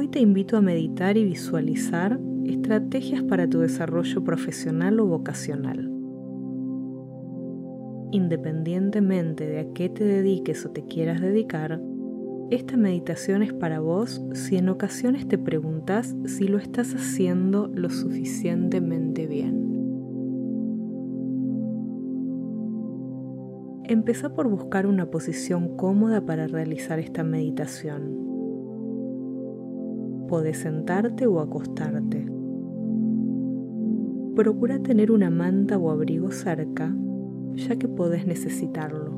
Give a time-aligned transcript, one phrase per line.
[0.00, 5.90] Hoy te invito a meditar y visualizar estrategias para tu desarrollo profesional o vocacional.
[8.10, 11.82] Independientemente de a qué te dediques o te quieras dedicar,
[12.50, 17.90] esta meditación es para vos si en ocasiones te preguntas si lo estás haciendo lo
[17.90, 19.54] suficientemente bien.
[23.84, 28.30] Empezá por buscar una posición cómoda para realizar esta meditación.
[30.30, 32.24] Podés sentarte o acostarte.
[34.36, 36.94] Procura tener una manta o abrigo cerca,
[37.54, 39.10] ya que podés necesitarlo.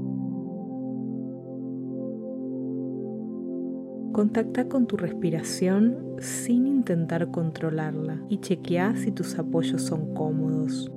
[4.13, 10.91] Contacta con tu respiración sin intentar controlarla y chequea si tus apoyos son cómodos.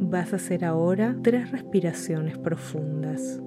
[0.00, 3.42] Vas a hacer ahora tres respiraciones profundas.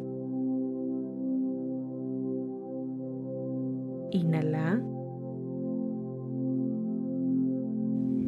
[4.13, 4.79] Inhala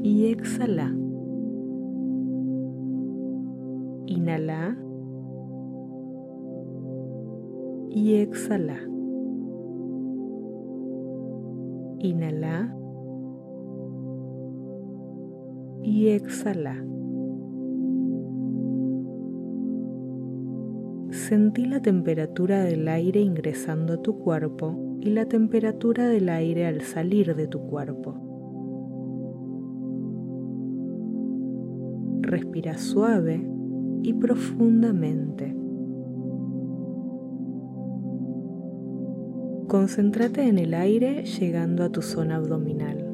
[0.01, 0.91] y exhala.
[4.07, 4.75] Inhala
[7.91, 8.79] y exhala.
[11.99, 12.75] Inhala
[15.83, 16.83] y exhala.
[21.11, 26.81] Sentí la temperatura del aire ingresando a tu cuerpo y la temperatura del aire al
[26.81, 28.15] salir de tu cuerpo.
[32.21, 33.47] Respira suave
[34.01, 35.55] y profundamente.
[39.67, 43.11] Concéntrate en el aire llegando a tu zona abdominal.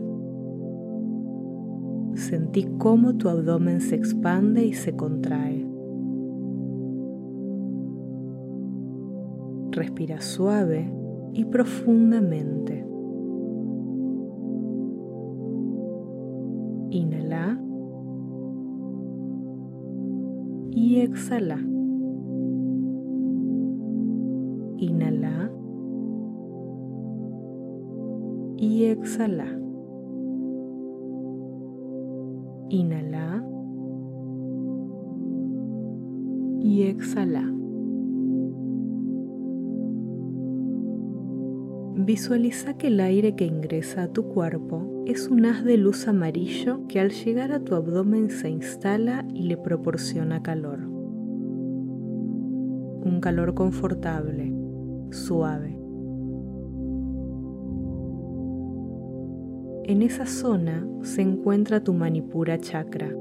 [2.16, 5.68] Sentí cómo tu abdomen se expande y se contrae.
[9.72, 11.01] Respira suave
[11.34, 12.86] y profundamente.
[16.92, 17.58] Inhala
[20.72, 21.58] y exhala.
[24.78, 25.52] Inhala
[28.58, 29.46] y exhala.
[32.70, 33.46] Inhala
[36.60, 37.61] y exhala.
[42.04, 46.88] Visualiza que el aire que ingresa a tu cuerpo es un haz de luz amarillo
[46.88, 50.80] que al llegar a tu abdomen se instala y le proporciona calor.
[53.04, 54.52] Un calor confortable,
[55.12, 55.78] suave.
[59.84, 63.16] En esa zona se encuentra tu manipura chakra,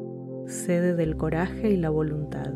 [0.46, 2.54] sede del coraje y la voluntad.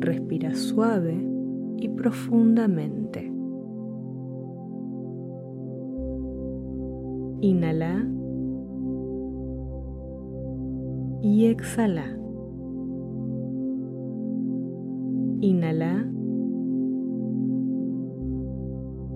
[0.00, 1.30] Respira suave
[1.80, 3.32] y profundamente.
[7.40, 8.06] Inhala
[11.22, 12.16] y exhala.
[15.40, 16.06] Inhala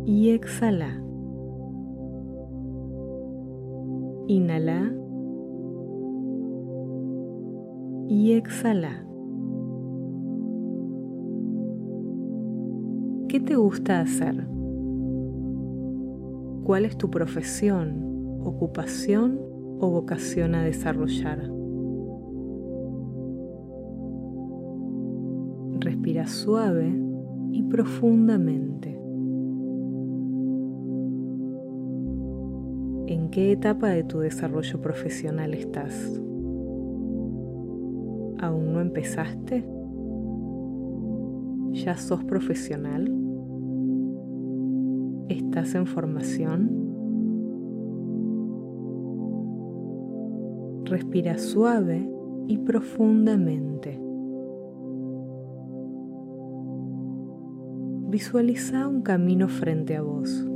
[0.07, 1.03] y exhala.
[4.27, 4.95] Inhala
[8.09, 9.07] y exhala.
[13.35, 14.47] ¿Qué te gusta hacer?
[16.63, 19.41] ¿Cuál es tu profesión, ocupación
[19.81, 21.51] o vocación a desarrollar?
[25.81, 26.97] Respira suave
[27.51, 28.97] y profundamente.
[33.09, 36.23] ¿En qué etapa de tu desarrollo profesional estás?
[38.39, 39.65] ¿Aún no empezaste?
[41.73, 43.24] ¿Ya sos profesional?
[45.29, 46.71] ¿Estás en formación?
[50.85, 52.07] Respira suave
[52.47, 53.99] y profundamente.
[58.11, 60.47] Visualiza un camino frente a vos.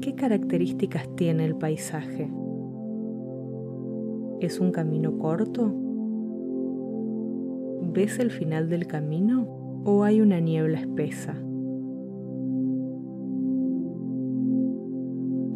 [0.00, 2.28] ¿Qué características tiene el paisaje?
[4.40, 5.72] ¿Es un camino corto?
[7.92, 11.40] ¿Ves el final del camino o hay una niebla espesa?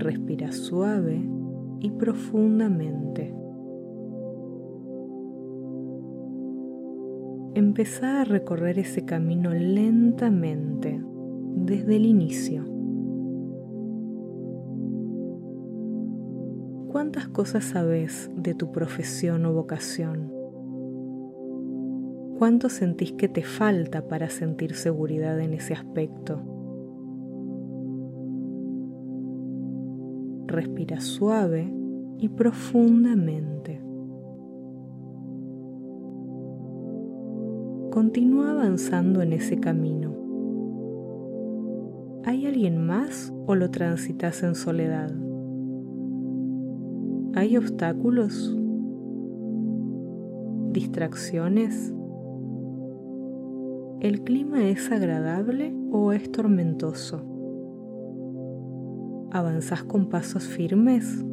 [0.05, 1.19] Respira suave
[1.81, 3.35] y profundamente.
[7.55, 11.03] Empezá a recorrer ese camino lentamente
[11.57, 12.67] desde el inicio.
[16.93, 20.31] ¿Cuántas cosas sabes de tu profesión o vocación?
[22.37, 26.54] ¿Cuánto sentís que te falta para sentir seguridad en ese aspecto?
[30.55, 31.69] Respira suave
[32.17, 33.83] y profundamente.
[37.91, 40.15] Continúa avanzando en ese camino.
[42.23, 45.13] ¿Hay alguien más o lo transitas en soledad?
[47.35, 48.57] ¿Hay obstáculos?
[50.71, 51.93] ¿Distracciones?
[53.99, 57.34] ¿El clima es agradable o es tormentoso?
[59.35, 61.25] ¿Avanzas con pasos firmes?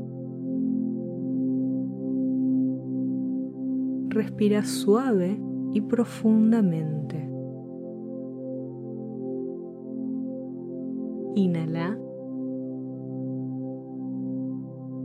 [4.09, 5.39] Respira suave
[5.71, 7.30] y profundamente.
[11.36, 11.95] Inhala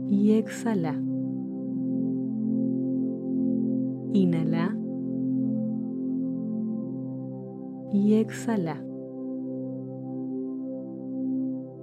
[0.07, 0.99] y exhala.
[4.13, 4.75] Inhala
[7.93, 8.83] y exhala.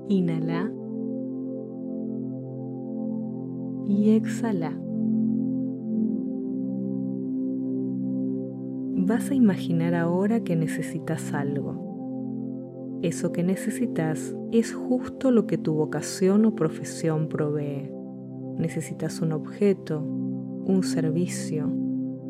[0.08, 0.72] Inhala
[3.86, 4.72] y exhala.
[8.96, 13.00] Vas a imaginar ahora que necesitas algo.
[13.02, 17.90] Eso que necesitas es justo lo que tu vocación o profesión provee.
[18.58, 21.70] Necesitas un objeto, un servicio,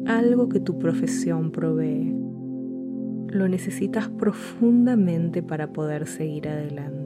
[0.07, 2.25] algo que tu profesión provee
[3.35, 7.04] lo necesitas profundamente para poder seguir adelante.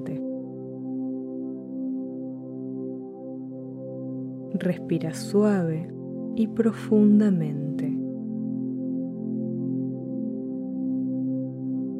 [4.55, 5.93] Respira suave
[6.35, 7.87] y profundamente.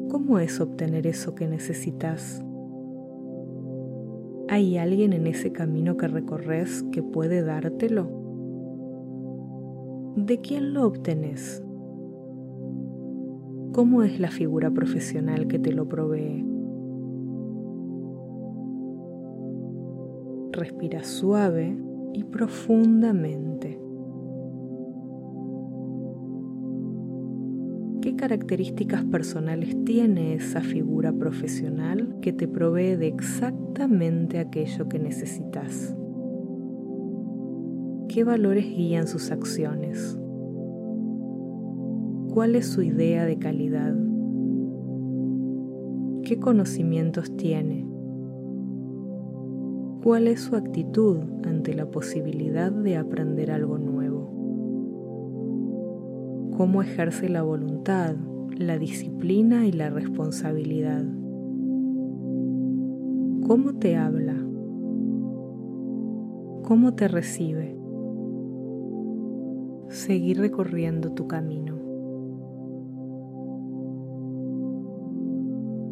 [0.09, 2.43] ¿Cómo es obtener eso que necesitas?
[4.47, 8.09] ¿Hay alguien en ese camino que recorres que puede dártelo?
[10.15, 11.63] ¿De quién lo obtenés?
[13.73, 16.43] ¿Cómo es la figura profesional que te lo provee?
[20.51, 21.77] Respira suave
[22.13, 23.79] y profundamente.
[28.01, 35.95] ¿Qué características personales tiene esa figura profesional que te provee de exactamente aquello que necesitas?
[38.07, 40.17] ¿Qué valores guían sus acciones?
[42.33, 43.95] ¿Cuál es su idea de calidad?
[46.23, 47.88] ¿Qué conocimientos tiene?
[50.03, 54.29] ¿Cuál es su actitud ante la posibilidad de aprender algo nuevo?
[56.55, 58.15] ¿Cómo ejerce la voluntad,
[58.57, 61.03] la disciplina y la responsabilidad?
[63.45, 64.35] ¿Cómo te habla?
[66.63, 67.77] ¿Cómo te recibe?
[69.89, 71.77] Seguir recorriendo tu camino.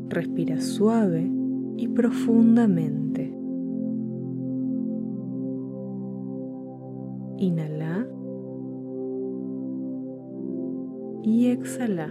[0.07, 1.30] Respira suave
[1.75, 3.26] y profundamente.
[7.37, 8.07] Inhala
[11.21, 12.09] y exhala.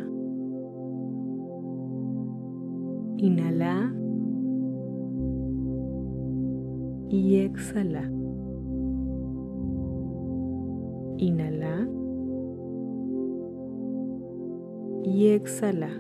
[3.17, 3.93] Inhala
[7.09, 8.09] y exhala.
[11.19, 11.89] Inhala
[15.03, 15.91] y exhala.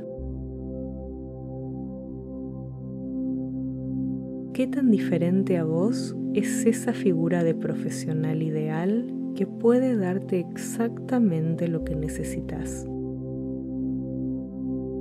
[4.53, 11.69] ¿Qué tan diferente a vos es esa figura de profesional ideal que puede darte exactamente
[11.69, 12.87] lo que necesitas?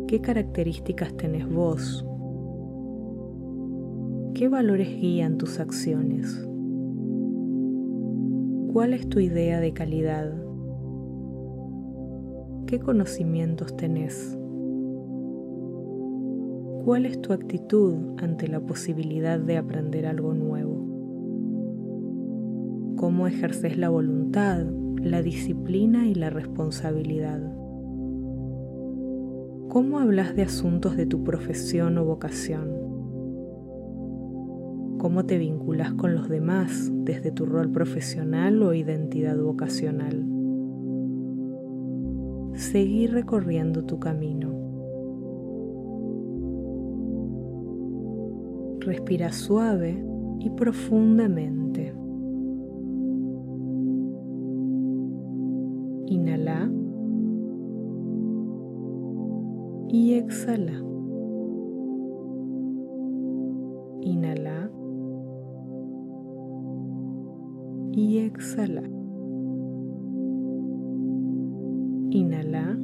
[0.07, 2.05] ¿Qué características tenés vos?
[4.33, 6.45] ¿Qué valores guían tus acciones?
[8.73, 10.33] ¿Cuál es tu idea de calidad?
[12.67, 14.37] ¿Qué conocimientos tenés?
[16.83, 20.74] ¿Cuál es tu actitud ante la posibilidad de aprender algo nuevo?
[23.05, 24.65] ¿Cómo ejerces la voluntad,
[24.99, 27.39] la disciplina y la responsabilidad?
[29.69, 32.67] ¿Cómo hablas de asuntos de tu profesión o vocación?
[34.97, 40.25] ¿Cómo te vinculas con los demás desde tu rol profesional o identidad vocacional?
[42.55, 44.51] Seguir recorriendo tu camino
[48.79, 50.03] Respira suave
[50.39, 51.64] y profundamente.
[60.35, 60.83] Exhala.
[64.01, 64.69] Inhala
[67.93, 68.83] y exhala.
[72.09, 72.77] Inhala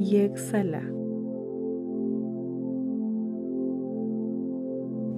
[0.00, 0.82] y exhala.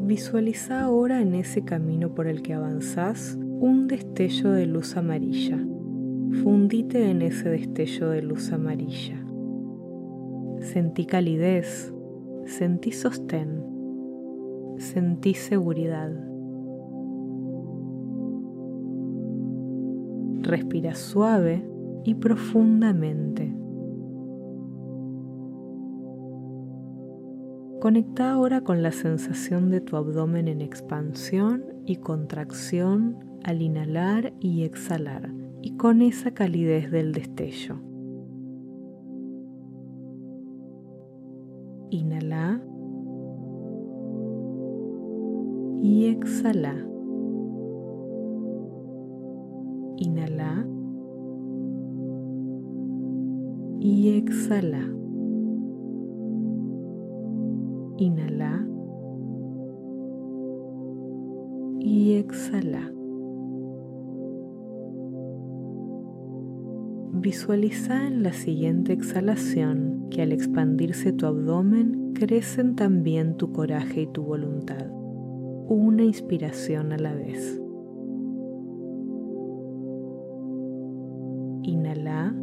[0.06, 5.58] Visualiza ahora en ese camino por el que avanzás un destello de luz amarilla.
[6.32, 9.16] Fundite en ese destello de luz amarilla.
[10.60, 11.92] Sentí calidez,
[12.44, 13.62] sentí sostén,
[14.76, 16.12] sentí seguridad.
[20.42, 21.66] Respira suave
[22.04, 23.54] y profundamente.
[27.80, 34.64] Conecta ahora con la sensación de tu abdomen en expansión y contracción al inhalar y
[34.64, 35.30] exhalar
[35.62, 37.80] y con esa calidez del destello.
[41.90, 42.60] Inhala
[45.82, 46.74] y exhala.
[49.96, 50.66] Inhala
[53.80, 54.94] y exhala.
[57.96, 58.68] Inhala
[61.80, 62.97] y exhala.
[67.28, 74.06] Visualiza en la siguiente exhalación que al expandirse tu abdomen crecen también tu coraje y
[74.06, 74.86] tu voluntad,
[75.68, 77.60] una inspiración a la vez.
[81.64, 82.34] Inhala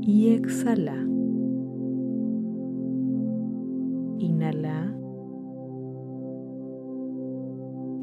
[0.00, 1.06] y exhala.
[4.20, 4.96] Inhala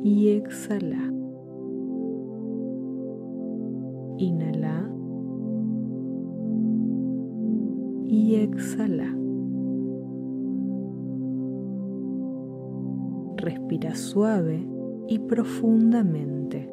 [0.03, 1.20] y exhala.
[4.21, 4.87] Inhala
[8.05, 9.17] y exhala.
[13.37, 14.63] Respira suave
[15.07, 16.71] y profundamente.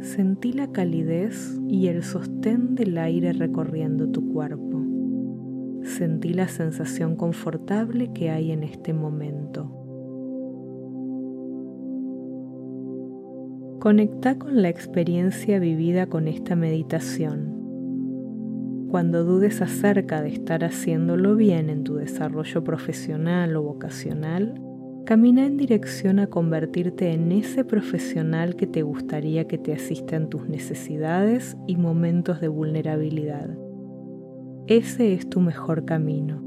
[0.00, 4.80] Sentí la calidez y el sostén del aire recorriendo tu cuerpo.
[5.82, 9.83] Sentí la sensación confortable que hay en este momento.
[13.84, 18.88] Conecta con la experiencia vivida con esta meditación.
[18.88, 24.58] Cuando dudes acerca de estar haciéndolo bien en tu desarrollo profesional o vocacional,
[25.04, 30.30] camina en dirección a convertirte en ese profesional que te gustaría que te asista en
[30.30, 33.50] tus necesidades y momentos de vulnerabilidad.
[34.66, 36.40] Ese es tu mejor camino.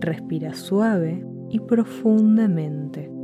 [0.00, 3.14] Respira suave y profundamente.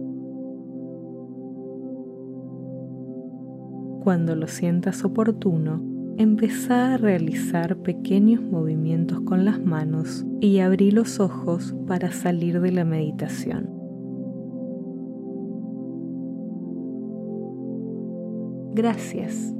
[4.02, 5.80] Cuando lo sientas oportuno,
[6.18, 12.73] empezá a realizar pequeños movimientos con las manos y abrí los ojos para salir de
[12.73, 13.71] la meditación.
[18.75, 19.54] Gracias.